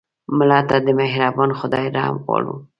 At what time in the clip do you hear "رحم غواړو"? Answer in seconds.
1.95-2.55